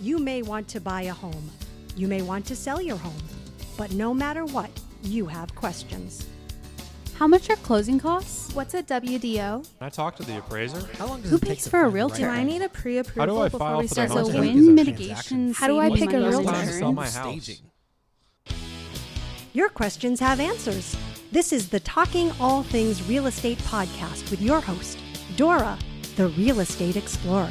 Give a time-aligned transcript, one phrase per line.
[0.00, 1.50] You may want to buy a home.
[1.96, 3.22] You may want to sell your home.
[3.76, 4.70] But no matter what,
[5.02, 6.26] you have questions.
[7.14, 8.54] How much are closing costs?
[8.54, 9.62] What's a WDO?
[9.78, 10.86] Can I talk to the appraiser?
[10.98, 12.16] How long does Who it take pays to for a find the realtor?
[12.18, 14.10] Do right I need a pre-approval How do I before file we for the start
[14.10, 14.40] home So sale?
[14.40, 15.54] wind mitigation.
[15.54, 16.50] How do I pick a realtor?
[16.52, 17.42] Time to sell my house.
[17.42, 17.70] Staging.
[19.54, 20.94] Your questions have answers.
[21.32, 24.98] This is the Talking All Things Real Estate podcast with your host,
[25.36, 25.78] Dora,
[26.16, 27.50] the Real Estate Explorer.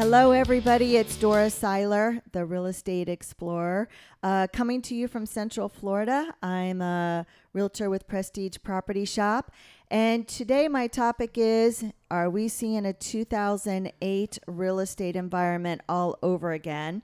[0.00, 0.96] Hello, everybody.
[0.96, 3.86] It's Dora Seiler, the real estate explorer,
[4.22, 6.34] uh, coming to you from Central Florida.
[6.42, 9.52] I'm a realtor with Prestige Property Shop.
[9.90, 16.52] And today, my topic is Are we seeing a 2008 real estate environment all over
[16.52, 17.02] again?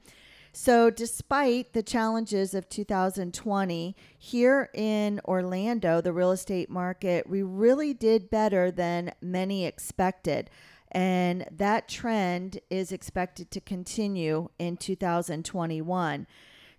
[0.54, 7.92] So, despite the challenges of 2020, here in Orlando, the real estate market, we really
[7.92, 10.48] did better than many expected.
[10.96, 16.26] And that trend is expected to continue in 2021.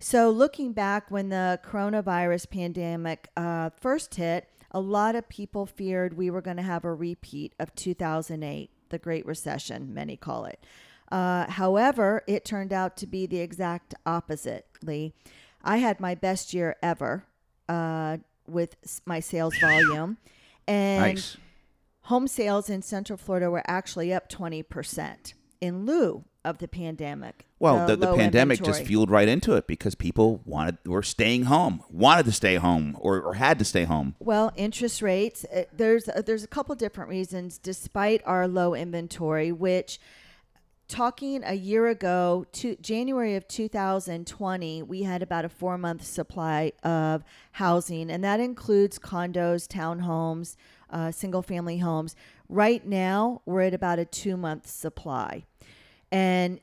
[0.00, 6.16] So, looking back when the coronavirus pandemic uh, first hit, a lot of people feared
[6.16, 10.64] we were going to have a repeat of 2008, the Great Recession, many call it.
[11.12, 15.14] Uh, however, it turned out to be the exact opposite, Lee.
[15.62, 17.24] I had my best year ever
[17.68, 18.16] uh,
[18.48, 18.74] with
[19.06, 20.18] my sales volume.
[20.66, 21.36] And Nice.
[22.08, 27.44] Home sales in Central Florida were actually up 20% in lieu of the pandemic.
[27.58, 31.44] Well, the, the low pandemic just fueled right into it because people wanted were staying
[31.44, 34.14] home, wanted to stay home, or, or had to stay home.
[34.20, 35.44] Well, interest rates.
[35.54, 37.58] uh, There's uh, there's a couple different reasons.
[37.58, 40.00] Despite our low inventory, which
[40.86, 46.72] talking a year ago, to January of 2020, we had about a four month supply
[46.82, 50.56] of housing, and that includes condos, townhomes,
[50.90, 52.14] uh, single family homes.
[52.48, 55.44] Right now, we're at about a two month supply,
[56.10, 56.60] and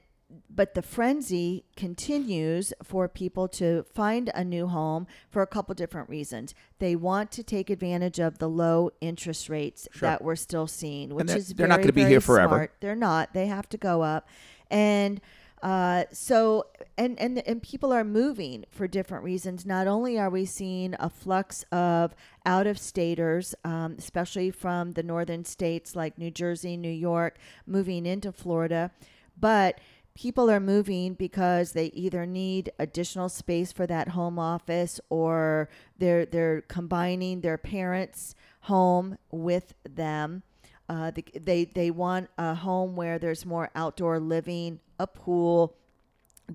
[0.49, 6.09] but the frenzy continues for people to find a new home for a couple different
[6.09, 6.53] reasons.
[6.79, 10.09] They want to take advantage of the low interest rates Sure.
[10.09, 12.55] that we're still seeing, which is they're not gonna be here forever.
[12.55, 12.71] smart.
[12.81, 13.33] They're not.
[13.33, 14.27] They have to go up,
[14.71, 15.21] and
[15.65, 19.65] uh, so and and and people are moving for different reasons.
[19.65, 22.13] Not only are we seeing a flux of
[22.45, 28.05] out of staters, um, especially from the northern states like New Jersey, New York, moving
[28.05, 28.91] into Florida,
[29.39, 29.81] but
[30.13, 36.27] people are moving because they either need additional space for that home office or they're
[36.27, 40.43] they're combining their parents' home with them.
[40.87, 45.75] Uh, the, they they want a home where there's more outdoor living, a pool,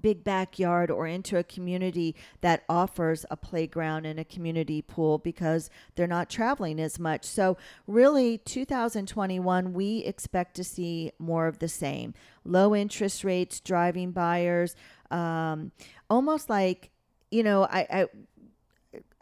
[0.01, 5.71] big backyard or into a community that offers a playground and a community pool because
[5.95, 7.25] they're not traveling as much.
[7.25, 7.57] So,
[7.87, 12.15] really, 2021, we expect to see more of the same
[12.45, 14.75] low interest rates driving buyers,
[15.11, 15.73] um,
[16.09, 16.91] almost like,
[17.31, 18.07] you know, I, I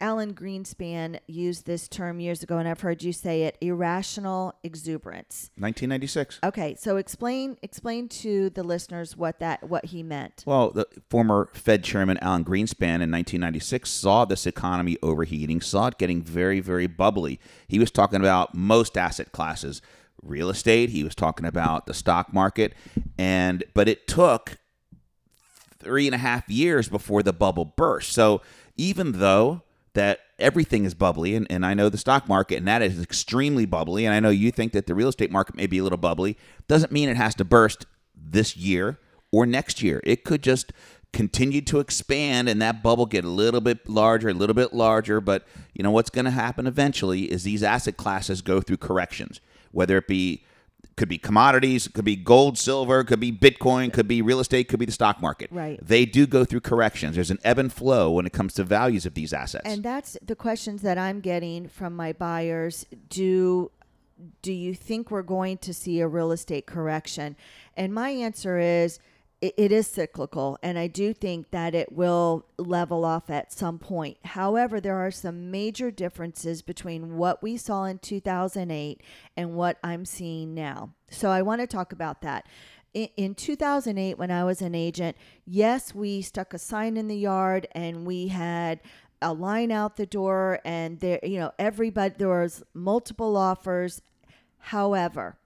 [0.01, 5.51] Alan Greenspan used this term years ago, and I've heard you say it irrational exuberance.
[5.57, 6.39] 1996.
[6.43, 10.43] Okay, so explain explain to the listeners what that what he meant.
[10.45, 15.97] Well, the former Fed Chairman Alan Greenspan in 1996 saw this economy overheating, saw it
[15.97, 17.39] getting very, very bubbly.
[17.67, 19.81] He was talking about most asset classes,
[20.21, 20.91] real estate.
[20.91, 22.73] He was talking about the stock market,
[23.17, 24.57] and but it took
[25.77, 28.13] three and a half years before the bubble burst.
[28.13, 28.41] So
[28.77, 29.63] even though
[29.93, 33.65] that everything is bubbly, and, and I know the stock market, and that is extremely
[33.65, 35.97] bubbly, and I know you think that the real estate market may be a little
[35.97, 37.85] bubbly, doesn't mean it has to burst
[38.15, 38.99] this year
[39.31, 40.01] or next year.
[40.03, 40.71] It could just
[41.11, 45.19] continue to expand and that bubble get a little bit larger, a little bit larger.
[45.19, 49.41] But you know what's going to happen eventually is these asset classes go through corrections,
[49.71, 50.43] whether it be
[50.99, 54.79] could be commodities, could be gold, silver, could be Bitcoin, could be real estate, could
[54.79, 55.49] be the stock market.
[55.49, 55.79] Right.
[55.81, 57.15] They do go through corrections.
[57.15, 59.63] There's an ebb and flow when it comes to values of these assets.
[59.65, 62.85] And that's the questions that I'm getting from my buyers.
[63.09, 63.71] Do
[64.41, 67.37] do you think we're going to see a real estate correction?
[67.77, 68.99] And my answer is
[69.41, 73.79] it, it is cyclical, and I do think that it will level off at some
[73.79, 74.17] point.
[74.25, 79.01] However, there are some major differences between what we saw in 2008
[79.37, 80.93] and what I'm seeing now.
[81.09, 82.47] So I want to talk about that.
[82.93, 85.15] In, in 2008, when I was an agent,
[85.45, 88.81] yes, we stuck a sign in the yard and we had
[89.21, 94.01] a line out the door, and there, you know, everybody there was multiple offers.
[94.59, 95.37] However,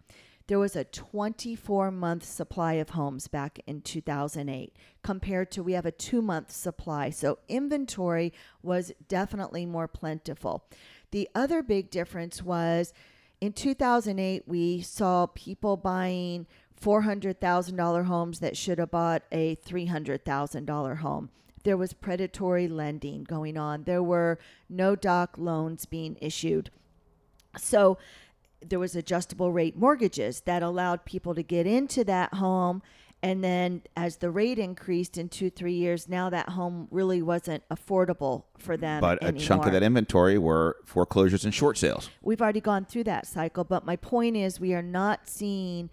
[0.47, 5.85] there was a 24 month supply of homes back in 2008 compared to we have
[5.85, 7.09] a two month supply.
[7.09, 10.65] So inventory was definitely more plentiful.
[11.11, 12.93] The other big difference was
[13.39, 16.47] in 2008, we saw people buying
[16.81, 21.29] $400,000 homes that should have bought a $300,000 home.
[21.63, 23.83] There was predatory lending going on.
[23.83, 24.39] There were
[24.69, 26.71] no doc loans being issued.
[27.57, 27.97] So
[28.69, 32.81] there was adjustable rate mortgages that allowed people to get into that home.
[33.21, 37.63] And then as the rate increased in two three years now that home really wasn't
[37.69, 42.09] affordable for them But a chunk of that inventory were foreclosures and short sales.
[42.21, 45.89] we've already gone through that cycle but my point is we are not seeing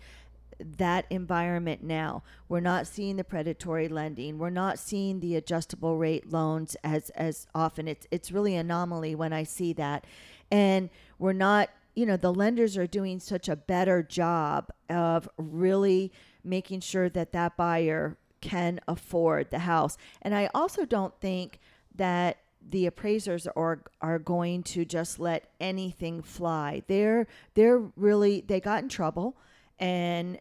[0.60, 2.22] that environment now.
[2.48, 4.38] We're not seeing the predatory lending.
[4.38, 7.88] We're not seeing the adjustable rate loans as as often.
[7.88, 10.04] It's it's really anomaly when i see that.
[10.50, 11.70] And we're not
[12.00, 16.10] you know the lenders are doing such a better job of really
[16.42, 21.60] making sure that that buyer can afford the house and i also don't think
[21.94, 22.38] that
[22.68, 26.82] the appraisers are are going to just let anything fly.
[26.86, 29.36] They're they're really they got in trouble
[29.78, 30.38] and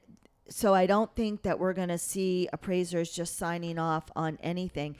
[0.49, 4.97] so I don't think that we're going to see appraisers just signing off on anything.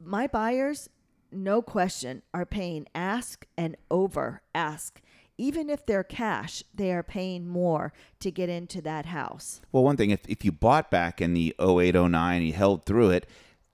[0.00, 0.88] My buyers,
[1.32, 5.00] no question, are paying ask and over ask.
[5.36, 9.60] Even if they're cash, they are paying more to get into that house.
[9.72, 13.10] Well, one thing, if, if you bought back in the 08, 09, you held through
[13.10, 13.26] it,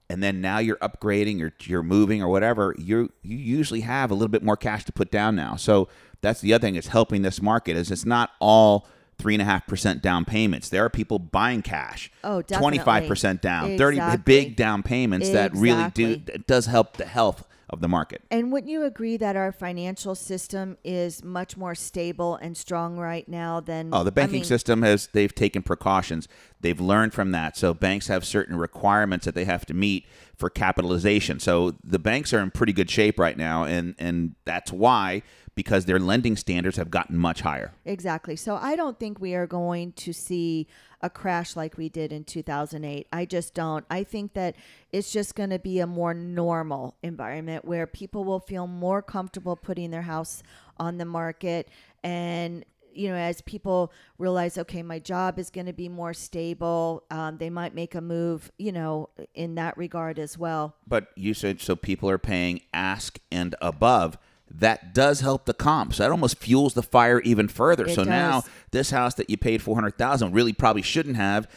[0.09, 4.13] and then now you're upgrading or you're moving or whatever, you you usually have a
[4.13, 5.55] little bit more cash to put down now.
[5.55, 5.87] So
[6.19, 8.87] that's the other thing that's helping this market is it's not all
[9.17, 10.67] three and a half percent down payments.
[10.67, 12.11] There are people buying cash.
[12.25, 16.35] Oh, Twenty five percent down, thirty big down payments that really do Exactly.
[16.35, 18.21] it does help the health of the market.
[18.29, 23.27] And wouldn't you agree that our financial system is much more stable and strong right
[23.27, 26.27] now than Oh, the I banking mean, system has they've taken precautions.
[26.61, 27.57] They've learned from that.
[27.57, 30.05] So banks have certain requirements that they have to meet
[30.35, 31.39] for capitalization.
[31.39, 35.23] So the banks are in pretty good shape right now and and that's why
[35.53, 37.73] because their lending standards have gotten much higher.
[37.85, 38.35] Exactly.
[38.35, 40.67] So I don't think we are going to see
[41.01, 43.07] a crash like we did in 2008.
[43.11, 43.85] I just don't.
[43.89, 44.55] I think that
[44.91, 49.55] it's just going to be a more normal environment where people will feel more comfortable
[49.55, 50.41] putting their house
[50.77, 51.67] on the market
[52.03, 57.03] and you know, as people realize, okay, my job is going to be more stable,
[57.11, 60.75] um, they might make a move, you know, in that regard as well.
[60.87, 64.17] But you said so people are paying ask and above.
[64.53, 65.99] That does help the comps.
[65.99, 67.85] That almost fuels the fire even further.
[67.85, 71.47] It so now this house that you paid four hundred thousand really probably shouldn't have.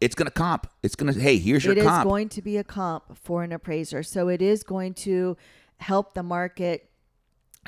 [0.00, 0.66] It's going to comp.
[0.82, 2.04] It's going to hey, here's your It is comp.
[2.04, 4.02] going to be a comp for an appraiser.
[4.02, 5.38] So it is going to
[5.78, 6.90] help the market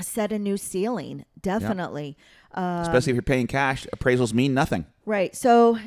[0.01, 2.17] set a new ceiling, definitely.
[2.55, 4.87] Uh, Especially if you're paying cash, appraisals mean nothing.
[5.05, 5.35] right.
[5.35, 5.79] So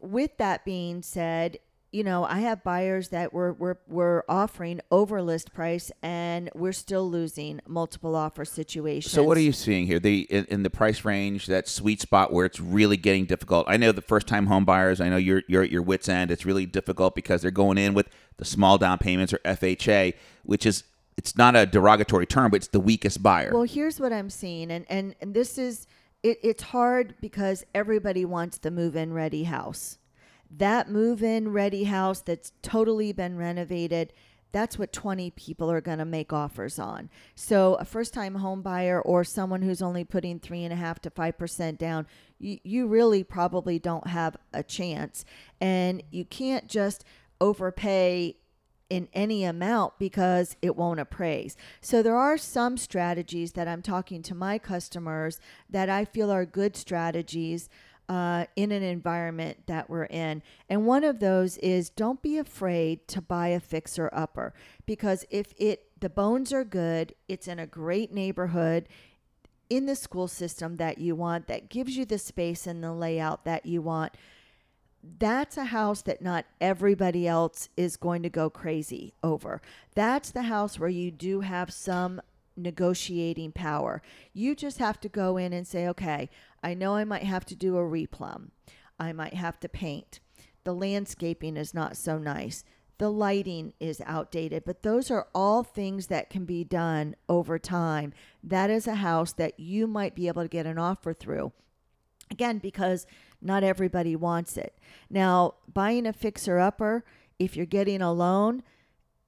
[0.00, 1.58] with that being said,
[1.90, 6.72] you know, I have buyers that were were, were offering over list price and we're
[6.72, 9.10] still losing multiple offer situations.
[9.10, 9.98] So what are you seeing here?
[9.98, 13.66] The in, in the price range, that sweet spot where it's really getting difficult.
[13.68, 15.00] I know the first time home buyers.
[15.00, 16.30] I know you're you're at your wits end.
[16.30, 20.66] It's really difficult because they're going in with the small down payments or FHA, which
[20.66, 20.84] is
[21.16, 23.50] it's not a derogatory term, but it's the weakest buyer.
[23.52, 25.86] Well, here's what I'm seeing, and and, and this is
[26.22, 29.98] it, it's hard because everybody wants the move-in ready house.
[30.50, 34.12] That move-in ready house that's totally been renovated.
[34.50, 37.10] That's what 20 people are going to make offers on.
[37.34, 41.10] So a first-time home buyer or someone who's only putting three and a half to
[41.10, 42.06] five percent down,
[42.38, 45.24] you, you really probably don't have a chance,
[45.60, 47.04] and you can't just
[47.40, 48.36] overpay
[48.90, 51.56] in any amount because it won't appraise.
[51.80, 56.46] So there are some strategies that I'm talking to my customers that I feel are
[56.46, 57.68] good strategies
[58.08, 60.42] uh, in an environment that we're in.
[60.68, 64.54] And one of those is don't be afraid to buy a fixer upper
[64.86, 68.88] because if it the bones are good, it's in a great neighborhood
[69.68, 73.44] in the school system that you want that gives you the space and the layout
[73.44, 74.14] that you want
[75.18, 79.60] that's a house that not everybody else is going to go crazy over.
[79.94, 82.20] That's the house where you do have some
[82.56, 84.02] negotiating power.
[84.32, 86.28] You just have to go in and say, okay,
[86.62, 88.50] I know I might have to do a replumb.
[88.98, 90.20] I might have to paint.
[90.64, 92.64] The landscaping is not so nice.
[92.98, 98.12] The lighting is outdated, but those are all things that can be done over time.
[98.42, 101.52] That is a house that you might be able to get an offer through.
[102.30, 103.06] Again, because
[103.40, 104.78] not everybody wants it.
[105.10, 107.04] Now, buying a fixer upper,
[107.38, 108.62] if you're getting a loan,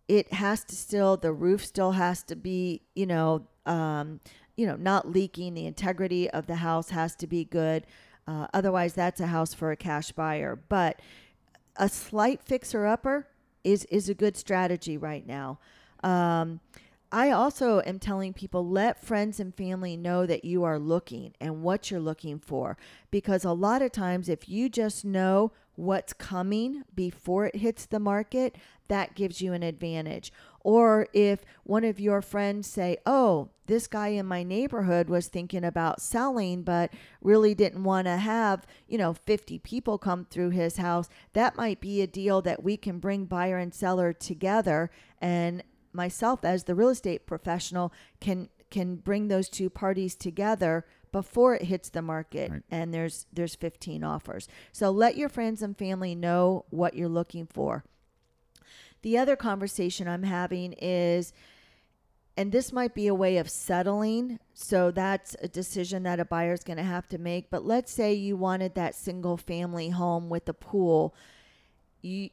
[0.09, 4.21] it has to still the roof still has to be, you know, um,
[4.57, 5.55] you know, not leaking.
[5.55, 7.87] The integrity of the house has to be good.
[8.27, 10.61] Uh, otherwise, that's a house for a cash buyer.
[10.69, 11.01] But
[11.77, 13.29] a slight fixer upper
[13.63, 15.59] is is a good strategy right now.
[16.03, 16.61] Um,
[17.13, 21.63] I also am telling people let friends and family know that you are looking and
[21.63, 22.77] what you're looking for.
[23.11, 27.99] Because a lot of times, if you just know what's coming before it hits the
[27.99, 28.55] market,
[28.89, 30.33] that gives you an advantage.
[30.63, 35.65] Or if one of your friends say, "Oh, this guy in my neighborhood was thinking
[35.65, 40.77] about selling but really didn't want to have, you know, 50 people come through his
[40.77, 44.91] house," that might be a deal that we can bring buyer and seller together
[45.21, 45.63] and
[45.93, 51.63] myself as the real estate professional can can bring those two parties together before it
[51.63, 52.63] hits the market Right.
[52.71, 54.49] and there's there's 15 offers.
[54.73, 57.85] So let your friends and family know what you're looking for.
[59.03, 61.33] The other conversation I'm having is
[62.37, 64.39] and this might be a way of settling.
[64.55, 67.51] So that's a decision that a buyer's going to have to make.
[67.51, 71.15] But let's say you wanted that single family home with a pool.
[72.01, 72.31] You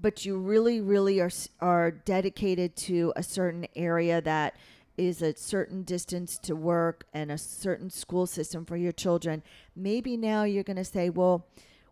[0.00, 4.56] but you really really are are dedicated to a certain area that
[4.98, 9.42] is a certain distance to work and a certain school system for your children.
[9.76, 11.46] Maybe now you're going to say, well,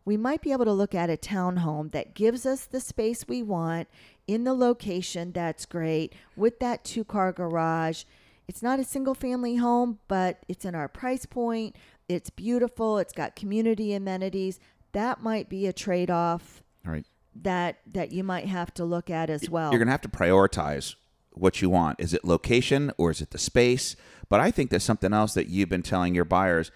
[0.05, 3.43] we might be able to look at a townhome that gives us the space we
[3.43, 3.89] want
[4.27, 8.05] in the location that's great with that two car garage.
[8.49, 11.77] It's not a single family home, but it's in our price point.
[12.09, 12.99] It's beautiful.
[12.99, 14.61] It's got community amenities.
[14.93, 17.07] That might be a trade off All right.
[17.43, 19.71] That that you might have to look at as well.
[19.71, 20.95] You're going to have to prioritize
[21.33, 22.01] what you want.
[22.01, 23.97] Is it location or is it the space?
[24.29, 26.71] But I think there's something else that you've been telling your buyers.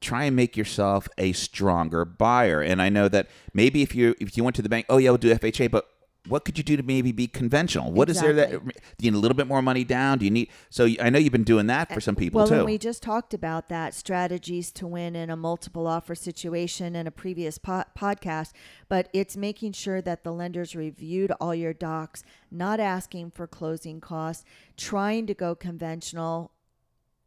[0.00, 2.62] Try and make yourself a stronger buyer.
[2.62, 5.10] And I know that maybe if you if you went to the bank, oh yeah,
[5.10, 5.88] we'll do FHA, but
[6.28, 7.90] what could you do to maybe be conventional?
[7.92, 8.58] What is there that do
[9.00, 10.18] you need a little bit more money down?
[10.18, 12.54] Do you need so I know you've been doing that for some people well, too.
[12.54, 17.06] and we just talked about that strategies to win in a multiple offer situation in
[17.06, 18.52] a previous po- podcast,
[18.88, 24.00] but it's making sure that the lenders reviewed all your docs, not asking for closing
[24.00, 24.44] costs,
[24.76, 26.52] trying to go conventional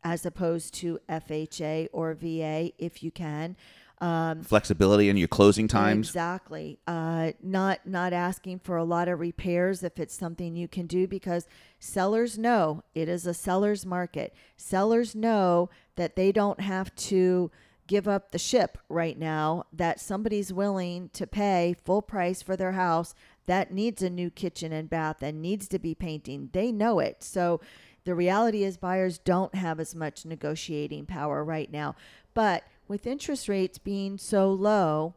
[0.03, 3.55] as opposed to FHA or VA if you can.
[4.01, 6.10] Um, Flexibility in your closing times.
[6.10, 6.79] Exactly.
[6.88, 11.08] Uh, not not asking for a lot of repairs if it's something you can do
[11.08, 14.34] because sellers know it is a seller's market.
[14.58, 17.51] Sellers know that they don't have to
[17.86, 19.65] give up the ship right now.
[19.72, 23.13] That somebody's willing to pay full price for their house
[23.46, 26.50] that needs a new kitchen and bath and needs to be painting.
[26.53, 27.24] They know it.
[27.24, 27.60] So
[28.03, 31.96] the reality is buyers don't have as much negotiating power right now.
[32.34, 35.15] But with interest rates being so low,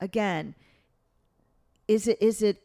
[0.00, 0.54] again,
[1.88, 2.62] is it is it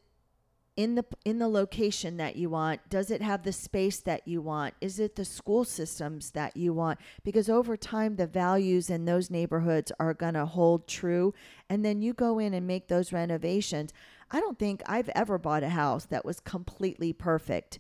[0.75, 2.89] in the in the location that you want?
[2.89, 4.73] Does it have the space that you want?
[4.81, 6.99] Is it the school systems that you want?
[7.23, 11.33] Because over time the values in those neighborhoods are going to hold true
[11.69, 13.93] and then you go in and make those renovations.
[14.31, 17.79] I don't think I've ever bought a house that was completely perfect.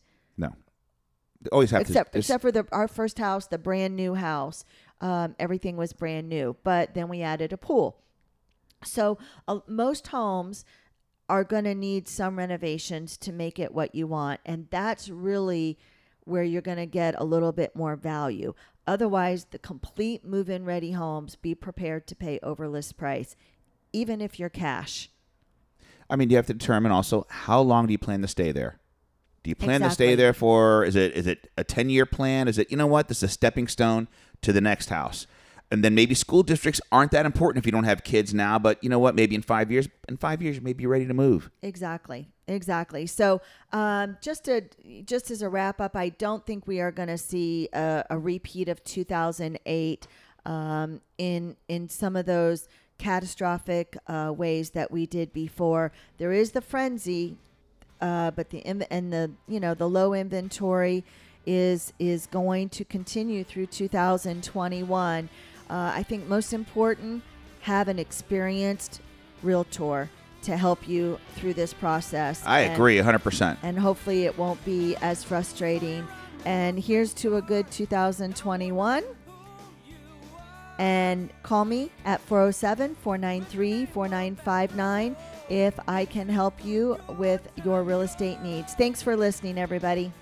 [1.51, 4.63] Always have except to except for the our first house, the brand new house.
[4.99, 7.97] Um, everything was brand new, but then we added a pool.
[8.83, 9.17] So
[9.47, 10.65] uh, most homes
[11.27, 15.79] are going to need some renovations to make it what you want, and that's really
[16.25, 18.53] where you're going to get a little bit more value.
[18.85, 23.35] Otherwise, the complete move-in ready homes, be prepared to pay over list price,
[23.93, 25.09] even if you're cash.
[26.09, 28.80] I mean, you have to determine also how long do you plan to stay there?
[29.43, 32.47] Do you plan to stay there for is it is it a 10-year plan?
[32.47, 33.07] Is it you know what?
[33.07, 34.07] This is a stepping stone
[34.41, 35.27] to the next house.
[35.71, 38.83] And then maybe school districts aren't that important if you don't have kids now, but
[38.83, 39.15] you know what?
[39.15, 41.49] Maybe in 5 years, in 5 years maybe you're ready to move.
[41.61, 42.27] Exactly.
[42.47, 43.07] Exactly.
[43.07, 44.63] So, um, just to
[45.05, 48.19] just as a wrap up, I don't think we are going to see a, a
[48.19, 50.07] repeat of 2008
[50.45, 52.67] um, in in some of those
[52.97, 55.91] catastrophic uh, ways that we did before.
[56.17, 57.37] There is the frenzy,
[58.01, 58.81] uh, but the and
[59.13, 61.03] the you know the low inventory
[61.45, 65.29] is is going to continue through 2021.
[65.69, 67.23] Uh, I think most important,
[67.61, 68.99] have an experienced
[69.41, 70.09] realtor
[70.43, 72.41] to help you through this process.
[72.45, 73.57] I And- agree 100%.
[73.63, 76.07] and hopefully it won't be as frustrating.
[76.45, 79.03] And here's to a good 2021.
[80.79, 85.15] And call me at 407 493 4959
[85.51, 88.73] if I can help you with your real estate needs.
[88.73, 90.13] Thanks for listening, everybody.